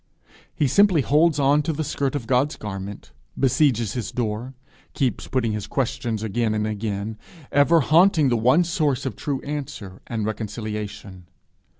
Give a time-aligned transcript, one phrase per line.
[0.55, 4.55] He simply holds on to the skirt of God's garment besieges his door
[4.95, 7.19] keeps putting his question again and again,
[7.51, 11.27] ever haunting the one source of true answer and reconciliation.